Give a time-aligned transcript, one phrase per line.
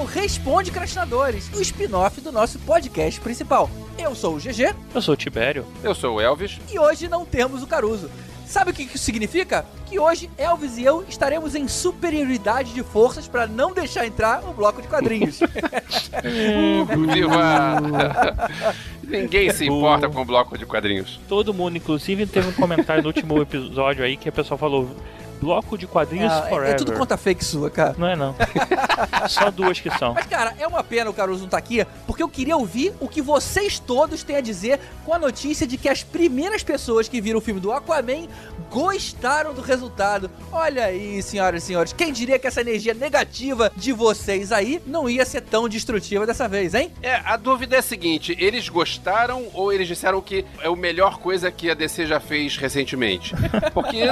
[0.00, 3.68] ao Responde Crastinadores, o spin-off do nosso podcast principal.
[3.98, 4.74] Eu sou o GG.
[4.94, 5.66] Eu sou o Tibério.
[5.82, 6.58] Eu sou o Elvis.
[6.72, 8.10] E hoje não temos o Caruso.
[8.46, 9.66] Sabe o que isso significa?
[9.84, 14.54] Que hoje Elvis e eu estaremos em superioridade de forças para não deixar entrar o
[14.54, 15.38] bloco de quadrinhos.
[17.12, 17.76] Viva!
[19.06, 21.20] Ninguém se importa com o bloco de quadrinhos.
[21.28, 24.88] Todo mundo, inclusive, teve um comentário no último episódio aí que a pessoa falou
[25.40, 26.68] bloco de quadrinhos Ah, forever.
[26.68, 27.94] é, é tudo conta fake sua, cara.
[27.96, 28.34] Não é não.
[29.28, 30.14] Só duas que são.
[30.14, 33.08] Mas, cara, é uma pena o Caruso não tá aqui, porque eu queria ouvir o
[33.08, 37.20] que vocês todos têm a dizer com a notícia de que as primeiras pessoas que
[37.20, 38.26] viram o filme do Aquaman
[38.70, 40.30] gostaram do resultado.
[40.52, 45.08] Olha aí, senhoras e senhores, quem diria que essa energia negativa de vocês aí não
[45.08, 46.92] ia ser tão destrutiva dessa vez, hein?
[47.02, 51.18] É, a dúvida é a seguinte: eles gostaram ou eles disseram que é a melhor
[51.18, 53.34] coisa que a DC já fez recentemente?
[53.74, 54.04] Porque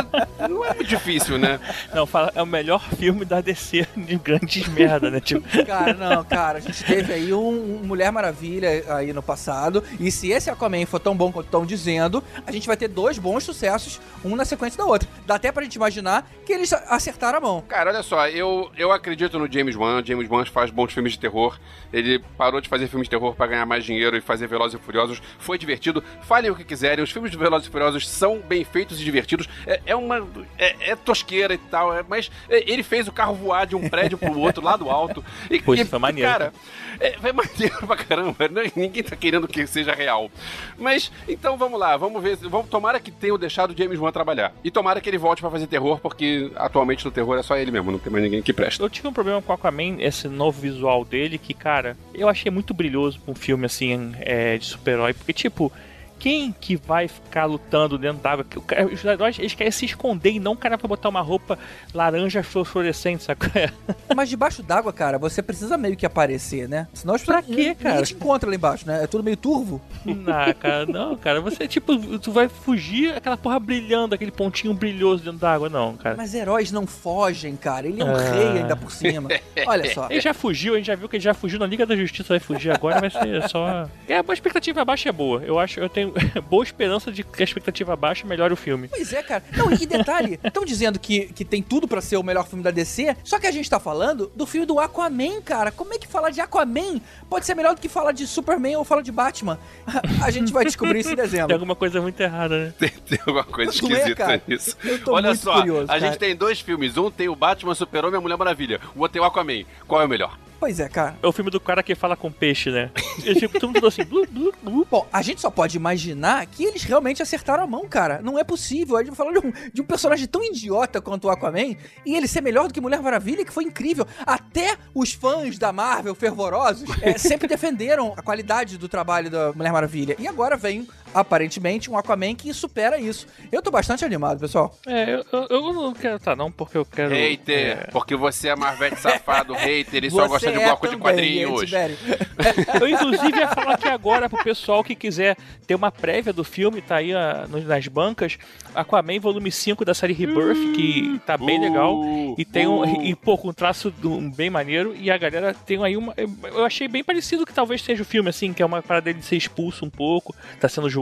[0.48, 1.58] não é muito difícil, né?
[1.94, 5.20] Não, fala, é o melhor filme da DC de grandes merda, né?
[5.20, 9.82] Tipo, Cara, não, cara, a gente teve aí um, um Mulher Maravilha aí no passado,
[9.98, 13.18] e se esse Aquaman for tão bom quanto estão dizendo, a gente vai ter dois
[13.18, 15.08] bons sucessos, um na sequência da outra.
[15.26, 17.64] Dá até pra gente imaginar que eles acertaram a mão.
[17.68, 20.02] Cara, olha só, eu, eu acredito no James Wan.
[20.04, 21.58] James Wan faz bons filmes de terror.
[21.92, 24.82] Ele parou de fazer filmes de terror pra ganhar mais dinheiro e fazer Velozes e
[24.82, 25.20] Furiosos.
[25.38, 26.02] Foi divertido.
[26.22, 27.02] Falem o que quiserem.
[27.02, 29.48] Os filmes de Velozes e Furiosos são bem feitos e divertidos.
[29.66, 30.26] É, é uma.
[30.58, 33.88] É, é tosqueira e tal, é- mas é, ele fez o carro voar de um
[33.88, 35.24] prédio pro outro, lá do alto.
[35.50, 36.30] E, isso e, foi maneiro.
[36.30, 36.52] Cara,
[37.00, 38.48] é, foi maneiro pra caramba.
[38.48, 38.70] né?
[38.76, 40.30] Ninguém tá querendo que seja real.
[40.78, 42.36] Mas, então vamos lá, vamos ver.
[42.36, 44.52] Vamos, tomara que tenham deixado o James Wan trabalhar.
[44.62, 47.70] E tomara que ele volte pra fazer terror, porque atualmente no terror é só ele
[47.70, 48.82] mesmo, não tem mais ninguém que presta.
[48.82, 52.50] eu tive um problema com o Aquaman, esse novo visual dele, que, cara, eu achei
[52.50, 55.72] muito brilhoso pra um filme assim, é, de super-herói, porque, tipo.
[56.18, 58.44] Quem que vai ficar lutando dentro d'água?
[58.92, 61.58] Os heróis, eles querem se esconder e não o cara vai botar uma roupa
[61.94, 63.40] laranja fluorescente, sabe?
[64.14, 66.88] Mas debaixo d'água, cara, você precisa meio que aparecer, né?
[66.92, 68.02] Senão as Pra quê, ninguém cara?
[68.02, 69.04] te encontra lá embaixo, né?
[69.04, 69.80] É tudo meio turvo.
[70.04, 71.40] Não, cara, não, cara.
[71.40, 76.16] Você, tipo, tu vai fugir aquela porra brilhando, aquele pontinho brilhoso dentro d'água, não, cara.
[76.16, 77.86] Mas heróis não fogem, cara.
[77.86, 78.18] Ele é um Ah.
[78.30, 79.28] rei ainda por cima.
[79.66, 80.06] Olha só.
[80.10, 82.28] Ele já fugiu, a gente já viu que ele já fugiu na Liga da Justiça,
[82.30, 83.88] vai fugir agora, vai ser só.
[84.08, 85.42] É, a expectativa baixa é boa.
[85.44, 86.07] Eu acho, eu tenho
[86.48, 88.88] boa esperança de que a expectativa baixa melhore o filme.
[88.88, 89.42] Pois é, cara.
[89.56, 92.70] Não, e detalhe, estão dizendo que, que tem tudo pra ser o melhor filme da
[92.70, 95.70] DC, só que a gente tá falando do filme do Aquaman, cara.
[95.70, 98.84] Como é que falar de Aquaman pode ser melhor do que falar de Superman ou
[98.84, 99.58] falar de Batman?
[100.22, 101.54] A gente vai descobrir isso em Tem dezembro.
[101.54, 102.74] alguma coisa muito errada, né?
[102.78, 104.42] Tem, tem alguma coisa Não é, esquisita cara?
[104.46, 104.76] nisso.
[104.84, 106.00] Eu tô Olha muito só, curioso, a cara.
[106.00, 106.96] gente tem dois filmes.
[106.96, 108.80] Um tem o Batman, Super-Homem e a Mulher Maravilha.
[108.94, 109.64] O outro tem o Aquaman.
[109.86, 110.36] Qual é o melhor?
[110.58, 111.16] Pois é, cara.
[111.22, 112.90] É o filme do cara que fala com peixe, né?
[113.22, 114.86] Ele fica todo mundo assim, blu, blu, blu.
[114.90, 118.20] Bom, a gente só pode imaginar que eles realmente acertaram a mão, cara.
[118.22, 118.96] Não é possível.
[118.96, 122.26] A gente falou de um, de um personagem tão idiota quanto o Aquaman e ele
[122.26, 124.06] ser melhor do que Mulher Maravilha, que foi incrível.
[124.26, 129.72] Até os fãs da Marvel fervorosos é, sempre defenderam a qualidade do trabalho da Mulher
[129.72, 130.16] Maravilha.
[130.18, 133.26] E agora vem, aparentemente, um Aquaman que supera isso.
[133.50, 134.74] Eu tô bastante animado, pessoal.
[134.86, 137.10] É, eu, eu, eu não quero tá não, porque eu quero.
[137.14, 140.86] Hater, é, porque você é Marvete safado, hater e só Você gosta de é bloco
[140.86, 141.60] de também, quadrinhos.
[141.60, 141.96] Tibério.
[142.80, 145.36] Eu, inclusive, ia falar aqui agora pro pessoal que quiser
[145.66, 147.12] ter uma prévia do filme, tá aí
[147.48, 148.38] nos- nas bancas.
[148.74, 151.96] Aquaman Volume 5 da série Rebirth, que tá bem legal.
[152.36, 152.80] E tem um.
[152.82, 153.02] Uh.
[153.04, 154.94] E, pô, com um traço do- um bem maneiro.
[154.96, 156.14] E a galera tem aí uma.
[156.16, 159.22] Eu achei bem parecido que talvez seja o filme, assim, que é uma parada dele
[159.22, 160.97] ser expulso um pouco, tá sendo julgado,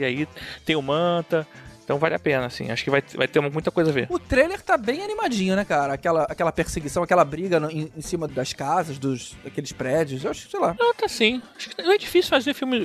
[0.00, 0.28] e aí
[0.64, 1.46] tem o Manta.
[1.84, 2.70] Então vale a pena, assim.
[2.70, 4.06] Acho que vai, vai ter muita coisa a ver.
[4.10, 5.94] O trailer tá bem animadinho, né, cara?
[5.94, 10.22] Aquela, aquela perseguição, aquela briga no- em, em cima das casas, dos, daqueles prédios.
[10.22, 10.76] Eu acho que, sei lá.
[10.78, 11.40] Não, tá sim.
[11.56, 12.82] Acho que não é difícil fazer filme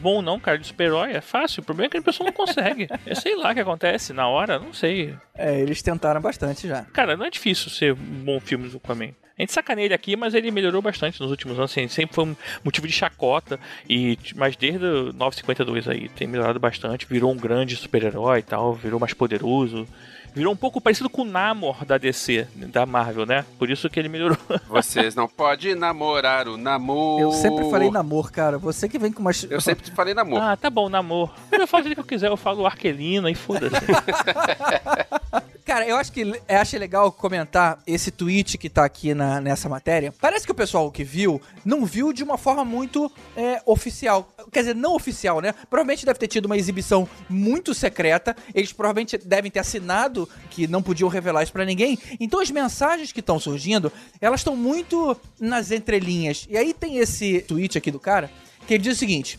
[0.00, 1.12] bom, não, cara, de super-herói.
[1.12, 1.60] É fácil.
[1.60, 2.88] O problema é que a pessoa não consegue.
[3.04, 5.14] É sei lá o que acontece na hora, não sei.
[5.34, 6.86] É, eles tentaram bastante já.
[6.94, 9.10] Cara, não é difícil ser um bom filme do Aquaman.
[9.38, 11.70] A gente sacaneia ele aqui, mas ele melhorou bastante nos últimos anos.
[11.70, 13.60] Assim, sempre foi um motivo de chacota.
[13.88, 17.06] E, mas desde o 952 aí tem melhorado bastante.
[17.06, 18.72] Virou um grande super-herói e tal.
[18.74, 19.86] Virou mais poderoso.
[20.34, 23.44] Virou um pouco parecido com o Namor da DC, da Marvel, né?
[23.58, 24.36] Por isso que ele melhorou.
[24.68, 27.22] Vocês não podem namorar o namoro.
[27.22, 28.58] Eu sempre falei namor, cara.
[28.58, 29.44] Você que vem com umas.
[29.50, 30.42] Eu sempre falei namoro.
[30.42, 31.34] Ah, tá bom, Namor.
[31.50, 33.76] Eu falo jeito que eu quiser, eu falo Arquelina e foda-se.
[35.66, 40.14] Cara, eu acho que eu legal comentar esse tweet que tá aqui na, nessa matéria.
[40.20, 44.32] Parece que o pessoal que viu não viu de uma forma muito é, oficial.
[44.52, 45.52] Quer dizer, não oficial, né?
[45.68, 48.36] Provavelmente deve ter tido uma exibição muito secreta.
[48.54, 51.98] Eles provavelmente devem ter assinado que não podiam revelar isso pra ninguém.
[52.20, 56.46] Então as mensagens que estão surgindo, elas estão muito nas entrelinhas.
[56.48, 58.30] E aí tem esse tweet aqui do cara
[58.68, 59.36] que ele diz o seguinte.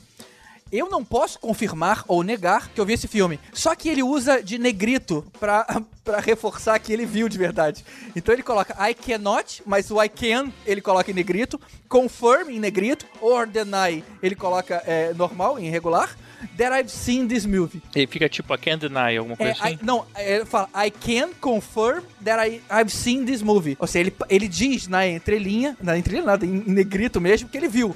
[0.71, 3.39] Eu não posso confirmar ou negar que eu vi esse filme.
[3.53, 5.65] Só que ele usa de negrito pra,
[6.03, 7.83] pra reforçar que ele viu de verdade.
[8.15, 11.59] Então ele coloca I cannot, mas o I can ele coloca em negrito.
[11.87, 13.05] Confirm em negrito.
[13.21, 16.15] Or deny ele coloca é, normal, em regular.
[16.57, 17.81] That I've seen this movie.
[17.95, 19.73] Ele fica tipo, I can't deny, alguma coisa É, assim.
[19.73, 23.75] I- não, ele fala I can confirm that I, I've seen this movie.
[23.79, 27.67] Ou seja, ele, ele diz na entrelinha, na entrelinha nada, em negrito mesmo, que ele
[27.67, 27.95] viu.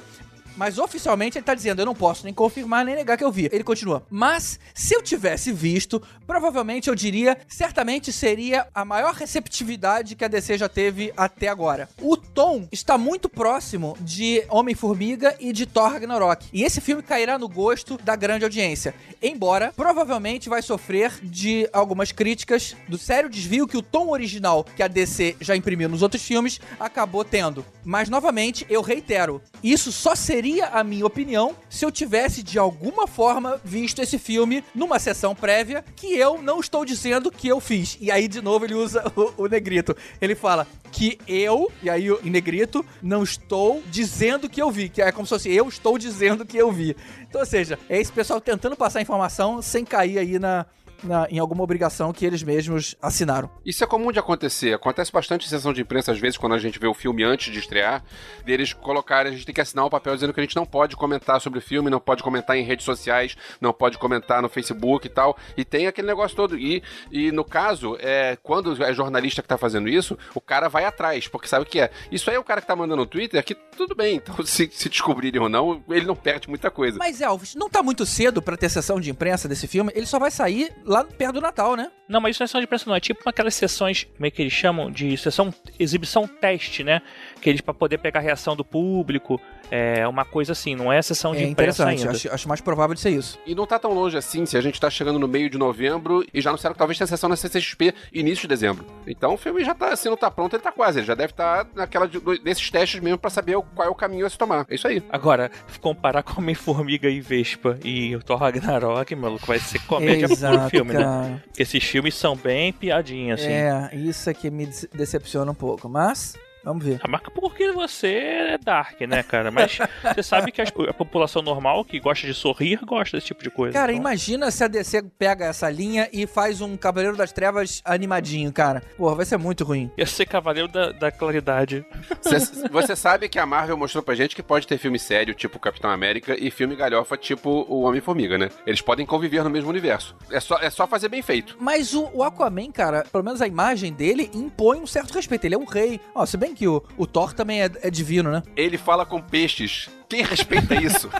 [0.61, 3.49] Mas oficialmente ele tá dizendo, eu não posso nem confirmar nem negar que eu vi.
[3.51, 4.05] Ele continua.
[4.11, 10.27] Mas se eu tivesse visto, provavelmente eu diria, certamente seria a maior receptividade que a
[10.27, 11.89] DC já teve até agora.
[11.99, 16.45] O tom está muito próximo de Homem-Formiga e de Thor Ragnarok.
[16.53, 18.93] E esse filme cairá no gosto da grande audiência.
[19.19, 24.83] Embora provavelmente vai sofrer de algumas críticas do sério desvio que o tom original que
[24.83, 27.65] a DC já imprimiu nos outros filmes acabou tendo.
[27.83, 33.07] Mas novamente, eu reitero, isso só seria a minha opinião se eu tivesse de alguma
[33.07, 37.97] forma visto esse filme numa sessão prévia que eu não estou dizendo que eu fiz.
[38.01, 39.95] E aí de novo ele usa o, o negrito.
[40.19, 45.01] Ele fala que eu, e aí em negrito, não estou dizendo que eu vi, que
[45.01, 46.95] é como se fosse eu estou dizendo que eu vi.
[47.21, 50.65] Então, ou seja, é esse pessoal tentando passar informação sem cair aí na,
[51.03, 53.49] na- em alguma obrigação que eles mesmos assinaram.
[53.65, 54.73] Isso é comum de acontecer.
[54.73, 57.51] Acontece bastante em sessão de imprensa, às vezes, quando a gente vê o filme antes
[57.51, 58.03] de estrear,
[58.45, 60.95] deles colocarem, a gente tem que assinar um papel dizendo que a gente não pode
[60.95, 65.07] comentar sobre o filme, não pode comentar em redes sociais, não pode comentar no Facebook
[65.07, 65.37] e tal.
[65.57, 66.57] E tem aquele negócio todo.
[66.57, 70.85] E, e no caso, é, quando é jornalista que tá fazendo isso, o cara vai
[70.85, 71.91] atrás, porque sabe o que é?
[72.11, 74.69] Isso aí é o cara que tá mandando no Twitter, que tudo bem, então se,
[74.71, 76.97] se descobrirem ou não, ele não perde muita coisa.
[76.97, 79.91] Mas, Elvis, não tá muito cedo pra ter sessão de imprensa desse filme?
[79.95, 81.89] Ele só vai sair lá perto do Natal, né?
[82.07, 82.95] Não, mas isso não é sessão de imprensa, não.
[82.95, 84.91] É tipo aquelas sessões, como é que eles chamam?
[84.91, 87.01] De sessão, exibição teste, né?
[87.41, 89.39] Que eles, pra poder pegar a reação do público,
[89.71, 92.11] é uma coisa assim, não é sessão de É imprensa interessante, ainda.
[92.17, 93.39] acho, acho mais provável de ser isso.
[93.47, 96.25] E não tá tão longe assim, se a gente tá chegando no meio de novembro
[96.33, 98.85] e já anunciaram que talvez tenha sessão na CCXP início de dezembro.
[99.07, 100.99] Então o filme já tá, se não tá pronto, ele tá quase.
[100.99, 104.25] Ele já deve estar naquela de- desses testes mesmo pra saber qual é o caminho
[104.25, 104.65] a se tomar.
[104.69, 105.01] É isso aí.
[105.09, 110.33] Agora, comparar com Homem-Formiga e Vespa e o Thor Ragnarok, maluco, vai ser comédia puro
[110.37, 110.99] Exato, filme, né?
[111.03, 111.43] cara.
[111.45, 113.47] Porque esses filmes são bem piadinha, assim.
[113.49, 115.87] É, isso é que me dece- decepciona um pouco.
[115.87, 116.99] Mas, vamos ver.
[117.03, 119.51] A marca porque você é dark, né, cara?
[119.51, 119.77] Mas
[120.15, 123.49] você sabe que as- a população normal que gosta de sorrir gosta desse tipo de
[123.49, 123.73] coisa.
[123.73, 127.81] Cara, Então, imagina se a DC pega essa linha e faz um Cavaleiro das Trevas
[127.85, 128.81] animadinho, cara.
[128.97, 129.91] Porra, vai ser muito ruim.
[129.97, 131.85] Ia ser Cavaleiro da, da Claridade.
[132.21, 132.39] Cê-
[132.71, 135.89] Você sabe que a Marvel mostrou pra gente que pode ter filme sério, tipo Capitão
[135.89, 138.49] América, e filme galhofa, tipo o Homem-Formiga, né?
[138.65, 140.15] Eles podem conviver no mesmo universo.
[140.29, 141.55] É só, é só fazer bem feito.
[141.59, 145.45] Mas o, o Aquaman, cara, pelo menos a imagem dele impõe um certo respeito.
[145.45, 145.99] Ele é um rei.
[146.15, 148.43] Ó, se bem que o, o Thor também é, é divino, né?
[148.55, 149.89] Ele fala com peixes.
[150.07, 151.09] Quem respeita isso?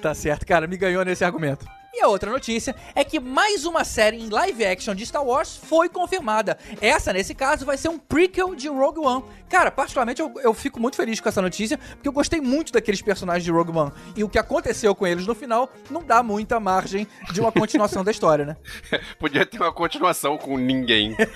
[0.00, 1.66] Tá certo, cara, me ganhou nesse argumento.
[1.98, 5.56] E a outra notícia é que mais uma série em live action de Star Wars
[5.56, 6.56] foi confirmada.
[6.80, 9.24] Essa, nesse caso, vai ser um prequel de Rogue One.
[9.48, 13.02] Cara, particularmente eu, eu fico muito feliz com essa notícia, porque eu gostei muito daqueles
[13.02, 13.90] personagens de Rogue One.
[14.14, 18.04] E o que aconteceu com eles no final não dá muita margem de uma continuação
[18.04, 18.56] da história, né?
[19.18, 21.16] Podia ter uma continuação com ninguém.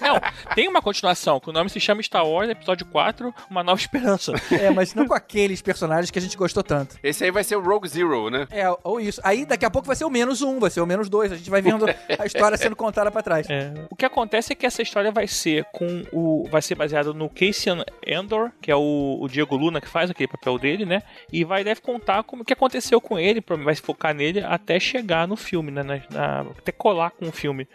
[0.00, 0.20] Não,
[0.54, 4.32] tem uma continuação, que o nome se chama Star Wars Episódio 4, Uma Nova Esperança.
[4.50, 6.96] É, mas não com aqueles personagens que a gente gostou tanto.
[7.02, 8.46] Esse aí vai ser o Rogue Zero, né?
[8.50, 9.17] É, ou isso.
[9.24, 11.32] Aí daqui a pouco vai ser o menos um, vai ser o menos dois.
[11.32, 11.86] A gente vai vendo
[12.18, 13.46] a história sendo contada pra trás.
[13.58, 16.46] É, o que acontece é que essa história vai ser com o.
[16.50, 20.28] vai ser baseado no Cassian Andor, que é o, o Diego Luna que faz aquele
[20.28, 21.02] papel dele, né?
[21.32, 25.26] E vai deve contar como que aconteceu com ele, vai se focar nele até chegar
[25.26, 25.82] no filme, né?
[25.82, 27.66] Na- na- até colar com o filme.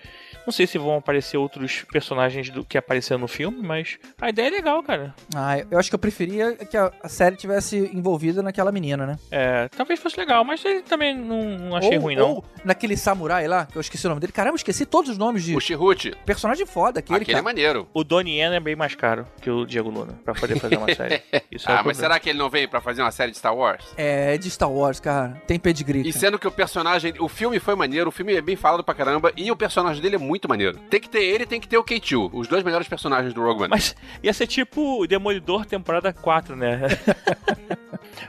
[0.45, 4.47] Não sei se vão aparecer outros personagens do que apareceram no filme, mas a ideia
[4.47, 5.13] é legal, cara.
[5.35, 9.17] Ah, eu acho que eu preferia que a a série tivesse envolvida naquela menina, né?
[9.31, 12.31] É, talvez fosse legal, mas ele também não, não achei ou, ruim, não.
[12.35, 14.31] Ou naquele samurai lá, que eu esqueci o nome dele.
[14.33, 16.13] Caramba, eu esqueci todos os nomes de O Chirrute.
[16.25, 17.43] personagem foda aquele, Aquele é cara.
[17.43, 17.87] maneiro.
[17.93, 20.93] O Donnie Yen é bem mais caro que o Diego Luna pra poder fazer uma
[20.93, 21.21] série.
[21.51, 21.93] Isso é Ah, mas problema.
[21.95, 23.85] será que ele não veio pra fazer uma série de Star Wars?
[23.97, 25.41] É, de Star Wars, cara.
[25.47, 26.01] Tem pedigree.
[26.01, 26.19] E cara.
[26.19, 27.13] sendo que o personagem.
[27.19, 30.15] O filme foi maneiro, o filme é bem falado pra caramba, e o personagem dele
[30.15, 30.77] é muito maneiro.
[30.89, 33.41] Tem que ter ele e tem que ter o K2, os dois melhores personagens do
[33.41, 33.69] Rogue One.
[33.69, 36.81] Mas ia ser tipo Demolidor temporada 4, né?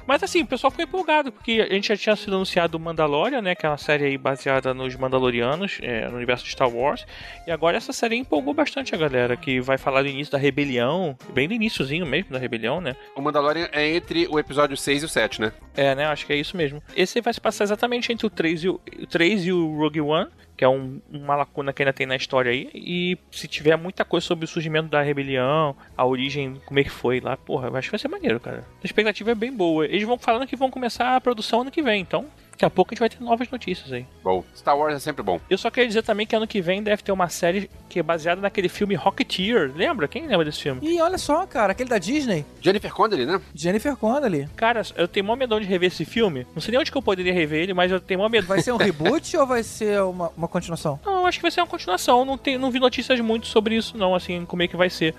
[0.07, 3.41] Mas assim, o pessoal ficou empolgado, porque a gente já tinha sido anunciado o Mandalorian,
[3.41, 3.55] né?
[3.55, 7.07] Que é uma série aí baseada nos Mandalorianos, é, no universo de Star Wars.
[7.47, 11.17] E agora essa série empolgou bastante a galera, que vai falar do início da rebelião,
[11.33, 12.97] bem do iníciozinho mesmo da rebelião, né?
[13.17, 15.53] O Mandalorian é entre o episódio 6 e o 7, né?
[15.77, 16.07] É, né?
[16.07, 16.83] Acho que é isso mesmo.
[16.97, 20.01] Esse vai se passar exatamente entre o 3 e o, o 3 e o Rogue
[20.01, 20.31] One.
[20.57, 22.71] Que é um, uma lacuna que ainda tem na história aí.
[22.75, 26.91] E se tiver muita coisa sobre o surgimento da rebelião, a origem, como é que
[26.91, 28.65] foi lá, porra, acho que vai ser maneiro, cara.
[28.83, 29.87] A expectativa é bem boa.
[29.87, 32.91] Eles vão falando que vão começar a produção ano que vem, então Daqui a pouco
[32.91, 34.07] a gente vai ter novas notícias aí.
[34.23, 35.41] Bom, Star Wars é sempre bom.
[35.51, 38.03] Eu só queria dizer também que ano que vem deve ter uma série que é
[38.03, 39.73] baseada naquele filme Rocketeer.
[39.75, 40.07] Lembra?
[40.07, 40.81] Quem lembra desse filme?
[40.83, 42.45] E olha só, cara, aquele da Disney.
[42.61, 43.41] Jennifer Connelly, né?
[43.53, 44.49] Jennifer Connelly.
[44.55, 46.47] Cara, eu tenho mó medo de rever esse filme.
[46.55, 48.47] Não sei nem onde que eu poderia rever ele, mas eu tenho mó medo.
[48.47, 51.01] Vai ser um reboot ou vai ser uma, uma continuação?
[51.05, 52.25] Não, acho que vai ser uma continuação.
[52.25, 55.15] Não, tem, não vi notícias muito sobre isso, não, assim, como é que vai ser.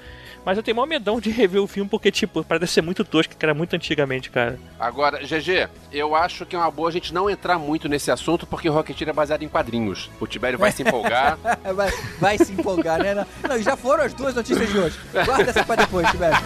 [0.46, 3.36] Mas eu tenho mó medão de rever o filme porque, tipo, parece ser muito tosco,
[3.36, 4.60] que era muito antigamente, cara.
[4.80, 8.46] Agora, GG, eu acho que é uma boa a gente não entrar muito nesse assunto
[8.46, 10.10] porque o Rocketeer é baseado em quadrinhos.
[10.20, 11.38] O Tibério vai se empolgar.
[11.74, 13.14] vai, vai, se empolgar, né?
[13.14, 15.00] Não, não, já foram as duas notícias de hoje.
[15.26, 16.38] Guarda essa pra depois, Tibério.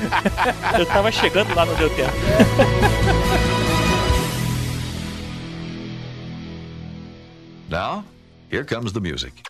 [0.77, 2.13] eu tava chegando lá, não deu tempo.
[7.69, 8.03] Now,
[8.49, 9.43] here comes the music.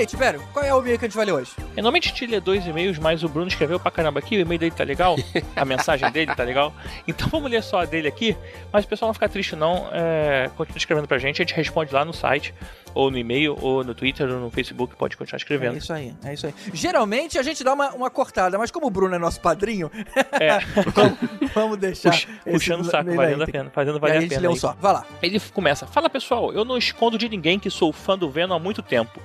[0.00, 1.52] aí, Tibério, qual é o e-mail que a gente vai ler hoje?
[1.76, 4.58] Normalmente a gente lê dois e-mails, mas o Bruno escreveu pra caramba aqui, o e-mail
[4.58, 5.16] dele tá legal,
[5.54, 6.72] a mensagem dele tá legal.
[7.06, 8.36] Então vamos ler só a dele aqui,
[8.72, 11.92] mas o pessoal não fica triste não, é, continua escrevendo pra gente, a gente responde
[11.92, 12.54] lá no site,
[12.94, 15.74] ou no e-mail, ou no Twitter, ou no Facebook, pode continuar escrevendo.
[15.74, 16.54] É isso aí, é isso aí.
[16.72, 19.90] Geralmente a gente dá uma, uma cortada, mas como o Bruno é nosso padrinho,
[20.32, 20.58] é.
[20.92, 21.18] vamos,
[21.54, 22.10] vamos, deixar.
[22.10, 24.40] Pux, puxando o saco, valendo a pena, fazendo valer a, a pena.
[24.40, 24.74] Leu só.
[24.80, 25.06] Vai lá.
[25.22, 28.58] Ele começa, fala pessoal, eu não escondo de ninguém que sou fã do Venom há
[28.58, 29.20] muito tempo.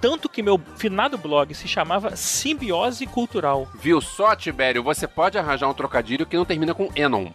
[0.00, 3.66] Tanto que meu finado blog se chamava Simbiose Cultural.
[3.80, 4.82] Viu só, Tibério?
[4.82, 7.30] Você pode arranjar um trocadilho que não termina com Enon.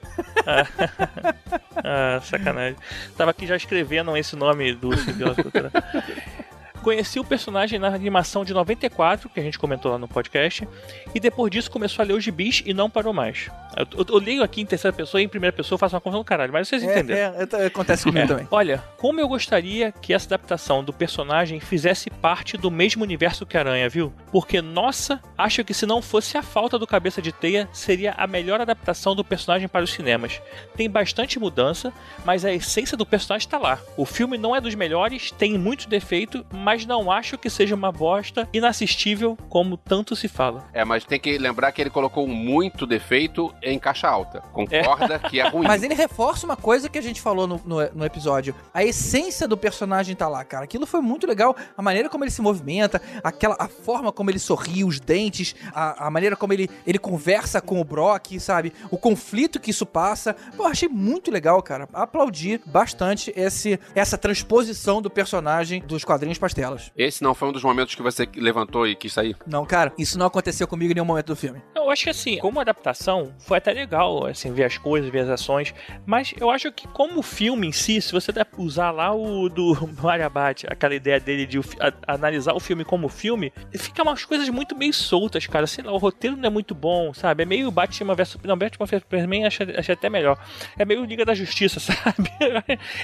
[1.84, 2.78] ah, sacanagem.
[3.18, 5.72] Tava aqui já escrevendo esse nome do Simbiose Cultural.
[6.84, 10.68] Conheci o personagem na animação de 94, que a gente comentou lá no podcast,
[11.16, 13.50] e depois disso começou a ler os gibis e não parou mais.
[13.78, 16.22] Eu, eu, eu leio aqui em terceira pessoa e em primeira pessoa, faço uma confusão
[16.22, 17.36] do caralho, mas vocês entenderam.
[17.40, 18.28] É, é, acontece comigo é.
[18.28, 18.48] também.
[18.52, 23.58] Olha, como eu gostaria que essa adaptação do personagem fizesse parte do mesmo universo que
[23.58, 24.14] Aranha, viu?
[24.32, 28.28] Porque, nossa, acho que se não fosse a falta do Cabeça de Teia, seria a
[28.28, 30.42] melhor adaptação do personagem para os cinemas.
[30.76, 31.94] Tem bastante mudança,
[32.26, 33.80] mas a essência do personagem está lá.
[33.96, 37.76] O filme não é dos melhores, tem muito defeito, mas mas não acho que seja
[37.76, 40.68] uma bosta inassistível como tanto se fala.
[40.74, 44.42] É, mas tem que lembrar que ele colocou muito defeito em caixa alta.
[44.52, 45.30] Concorda é.
[45.30, 45.68] que é ruim.
[45.68, 48.56] Mas ele reforça uma coisa que a gente falou no, no, no, episódio.
[48.74, 50.64] A essência do personagem tá lá, cara.
[50.64, 51.56] Aquilo foi muito legal.
[51.78, 56.08] A maneira como ele se movimenta, aquela, a forma como ele sorri, os dentes, a,
[56.08, 58.74] a maneira como ele, ele conversa com o Brock, sabe?
[58.90, 60.36] O conflito que isso passa.
[60.58, 61.88] Pô, achei muito legal, cara.
[61.94, 66.92] Aplaudi bastante esse, essa transposição do personagem dos quadrinhos pastel telas.
[66.98, 69.36] Esse não foi um dos momentos que você levantou e quis sair?
[69.46, 71.62] Não, cara, isso não aconteceu comigo em nenhum momento do filme.
[71.76, 75.30] Eu acho que assim, como adaptação, foi até legal, assim, ver as coisas, ver as
[75.30, 75.74] ações,
[76.06, 80.26] mas eu acho que como filme em si, se você usar lá o do Mario
[80.26, 84.76] Abate, aquela ideia dele de a, analisar o filme como filme, fica umas coisas muito
[84.76, 87.44] meio soltas, cara, sei lá, o roteiro não é muito bom, sabe?
[87.44, 90.38] É meio Batman vs não, Batman vs Superman acho, acho até melhor.
[90.78, 92.32] É meio Liga da Justiça, sabe?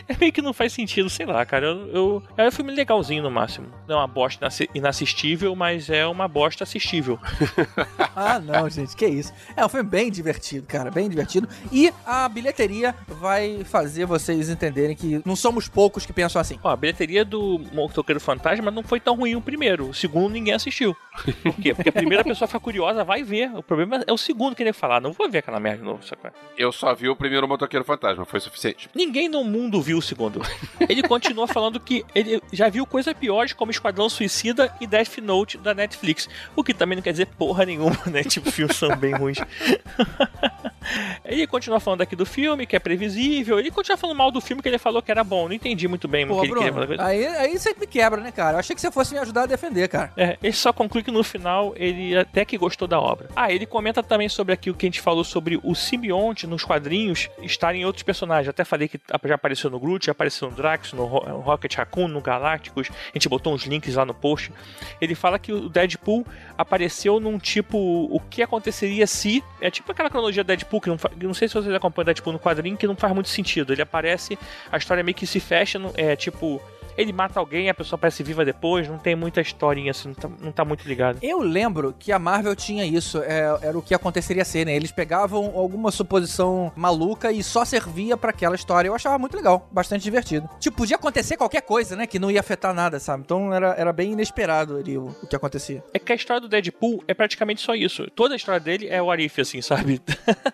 [0.07, 1.65] É meio que não faz sentido, sei lá, cara.
[1.65, 3.67] Eu, eu, é um filme legalzinho no máximo máximo.
[3.87, 7.19] Não é uma bosta inassistível, mas é uma bosta assistível.
[8.15, 9.33] ah, não, gente, que isso.
[9.55, 11.49] É um filme bem divertido, cara, bem divertido.
[11.71, 16.59] E a bilheteria vai fazer vocês entenderem que não somos poucos que pensam assim.
[16.63, 19.89] Ó, a bilheteria do Motoqueiro Fantasma não foi tão ruim o primeiro.
[19.89, 20.95] O segundo ninguém assistiu.
[21.43, 21.73] Por quê?
[21.73, 23.51] Porque a primeira pessoa fica curiosa, vai ver.
[23.55, 25.01] O problema é o segundo querer falar.
[25.01, 26.31] Não vou ver aquela merda de novo, sacou?
[26.57, 28.89] Eu só vi o primeiro Motoqueiro Fantasma, foi suficiente.
[28.93, 30.41] Ninguém no mundo viu o segundo.
[30.87, 35.57] Ele continua falando que ele já viu coisa pior como Esquadrão Suicida e Death Note
[35.57, 36.27] da Netflix.
[36.55, 38.23] O que também não quer dizer porra nenhuma, né?
[38.23, 39.37] Tipo, filmes são bem ruins.
[41.25, 43.59] ele continua falando aqui do filme, que é previsível.
[43.59, 45.47] Ele continua falando mal do filme que ele falou que era bom.
[45.47, 47.09] Não entendi muito bem o que ele Bruno, queria falar.
[47.09, 48.55] Aí, aí sempre quebra, né, cara?
[48.55, 50.11] Eu achei que você fosse me ajudar a defender, cara.
[50.15, 53.29] É, ele só conclui que no final ele até que gostou da obra.
[53.35, 57.29] Ah, ele comenta também sobre aquilo que a gente falou sobre o simbionte nos quadrinhos
[57.41, 58.49] estar em outros personagens.
[58.49, 62.21] Até falei que já apareceu no Groot, já apareceu no Drax, no Rocket Raccoon, no
[62.21, 62.89] Galacticus.
[62.89, 64.51] A gente botou uns links lá no post.
[64.99, 66.25] Ele fala que o Deadpool
[66.57, 67.77] apareceu num tipo.
[67.77, 69.43] O que aconteceria se.
[69.61, 70.97] É tipo aquela cronologia do Deadpool, que não,
[71.27, 73.73] não sei se vocês acompanham Deadpool no quadrinho, que não faz muito sentido.
[73.73, 74.37] Ele aparece,
[74.71, 76.61] a história meio que se fecha, é tipo
[76.99, 80.29] ele mata alguém, a pessoa parece viva depois, não tem muita historinha assim, não tá,
[80.41, 81.17] não tá muito ligado.
[81.21, 84.75] Eu lembro que a Marvel tinha isso, é, era o que aconteceria ser, né?
[84.75, 88.89] Eles pegavam alguma suposição maluca e só servia para aquela história.
[88.89, 90.49] Eu achava muito legal, bastante divertido.
[90.59, 92.05] Tipo, podia acontecer qualquer coisa, né?
[92.05, 93.23] Que não ia afetar nada, sabe?
[93.23, 95.81] Então era, era bem inesperado ali o, o que acontecia.
[95.93, 98.09] É que a história do Deadpool é praticamente só isso.
[98.11, 100.01] Toda a história dele é o Arif, assim, sabe?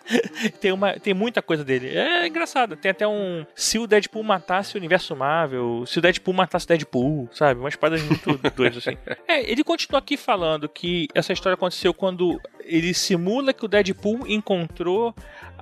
[0.61, 1.89] tem, uma, tem muita coisa dele.
[1.89, 2.75] É engraçado.
[2.75, 3.45] Tem até um.
[3.55, 7.59] Se o Deadpool matasse o universo Marvel, se o Deadpool matasse o Deadpool, sabe?
[7.59, 8.97] Umas paradas muito doidas, assim.
[9.27, 14.27] É, ele continua aqui falando que essa história aconteceu quando ele simula que o Deadpool
[14.27, 15.13] encontrou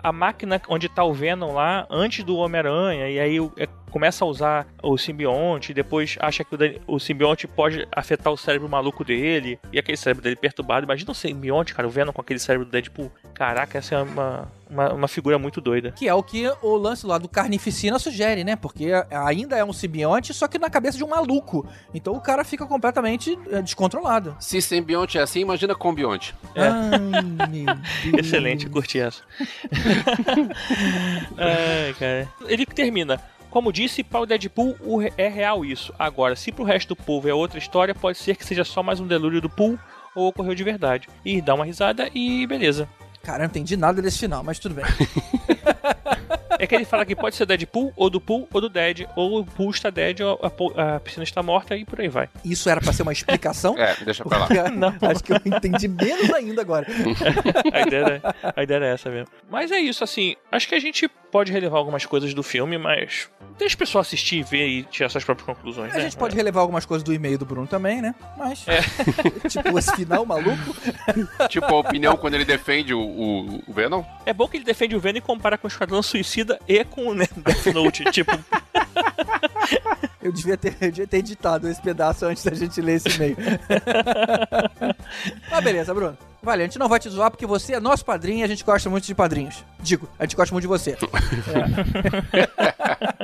[0.04, 4.28] a máquina onde tá o Venom lá antes do Homem-Aranha, e aí é, começa a
[4.28, 9.06] usar o simbionte, e depois acha que o, o, simbionte pode afetar o cérebro maluco
[9.06, 10.86] dele, e aquele cérebro dele perturbado.
[10.86, 13.12] Imagina o simbionte, cara, o Venom com aquele cérebro do Deadpool.
[13.34, 15.92] Caraca, essa é uma, uma, uma, figura muito doida.
[15.92, 18.56] Que é o que o lance lá do Carnificina sugere, né?
[18.56, 21.68] Porque ainda é um simbionte, só que na cabeça de um maluco.
[21.94, 24.36] Então o cara fica completamente é, descontrolado.
[24.40, 26.36] Se simbionte é assim, imagina combionte.
[26.56, 26.68] É.
[26.68, 27.76] Ai, meu
[28.12, 28.26] Deus.
[28.26, 29.22] Excelente, curti essa.
[31.38, 32.30] Ai, cara.
[32.48, 33.20] Ele termina.
[33.50, 34.76] Como disse, para o Deadpool
[35.16, 35.94] é real isso.
[36.00, 39.00] Agora, se pro resto do povo é outra história, pode ser que seja só mais
[39.00, 39.78] um delúrio do pool
[40.16, 41.08] ou ocorreu de verdade.
[41.24, 42.90] E dá uma risada e beleza.
[43.22, 44.86] Cara, não entendi nada desse final, mas tudo bem.
[46.64, 49.40] é que ele fala que pode ser Deadpool, ou do Pool, ou do Dead, ou
[49.40, 50.40] o Pool está dead, ou
[50.78, 52.30] a, a piscina está morta, e por aí vai.
[52.44, 53.76] Isso era pra ser uma explicação?
[53.80, 54.48] é, deixa pra lá.
[54.72, 54.94] Não.
[55.10, 56.88] Acho que eu entendi menos ainda agora.
[57.74, 59.28] a, ideia era, a ideia era essa mesmo.
[59.50, 63.28] Mas é isso, assim, acho que a gente pode relevar algumas coisas do filme, mas
[63.58, 65.92] deixa o pessoal assistir, ver e tirar suas próprias conclusões.
[65.92, 66.02] A né?
[66.04, 68.14] gente pode relevar algumas coisas do e-mail do Bruno também, né?
[68.38, 68.64] Mas.
[68.68, 68.82] É.
[69.50, 70.76] tipo, esse final maluco.
[71.50, 74.04] tipo, a opinião quando ele defende o, o, o, Venom.
[74.28, 77.08] É bom que ele defende o Venom e compara com o Esquadrão Suicida e com
[77.08, 78.04] o né, Death Note.
[78.12, 78.32] tipo.
[80.22, 83.36] Eu devia, ter, eu devia ter editado esse pedaço antes da gente ler esse e-mail.
[85.52, 86.18] Mas beleza, Bruno.
[86.42, 88.64] Vale, a gente não vai te zoar porque você é nosso padrinho e a gente
[88.64, 89.64] gosta muito de padrinhos.
[89.80, 90.98] Digo, a gente gosta muito de você.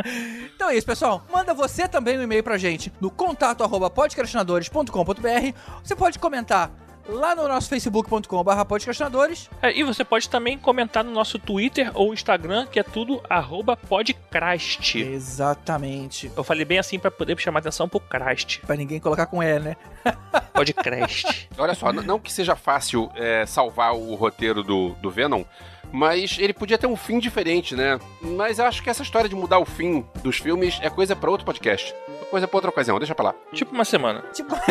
[0.02, 0.56] É.
[0.56, 1.26] então é isso, pessoal.
[1.32, 5.54] Manda você também um e-mail pra gente no contato arroba podcastinadores.com.br.
[5.84, 6.72] Você pode comentar
[7.12, 9.50] lá no nosso facebook.com.br podcastinadores.
[9.62, 13.76] É, e você pode também comentar no nosso Twitter ou Instagram, que é tudo arroba
[13.76, 14.98] podcast.
[15.00, 16.32] Exatamente.
[16.36, 18.60] Eu falei bem assim para poder chamar atenção pro Crast.
[18.66, 19.76] Pra ninguém colocar com E, né?
[20.54, 21.50] Podcast.
[21.58, 25.44] Olha só, não que seja fácil é, salvar o roteiro do, do Venom,
[25.92, 28.00] mas ele podia ter um fim diferente, né?
[28.22, 31.46] Mas acho que essa história de mudar o fim dos filmes é coisa para outro
[31.46, 31.94] podcast.
[32.30, 33.36] Coisa pra outra ocasião, deixa pra lá.
[33.54, 34.22] Tipo uma semana.
[34.34, 34.56] Tipo.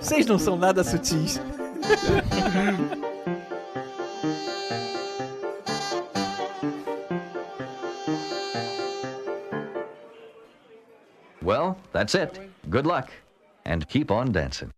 [0.00, 1.40] Vocês não são nada sutis.
[11.42, 12.38] Well, that's it.
[12.68, 13.10] Good luck.
[13.64, 14.70] And keep on dancing.